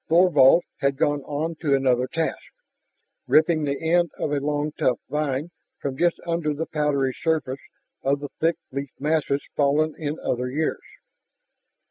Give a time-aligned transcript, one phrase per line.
[0.09, 2.41] Thorvald had gone on to another task,
[3.27, 7.61] ripping the end of a long tough vine from just under the powdery surface
[8.01, 10.81] of the thick leaf masses fallen in other years.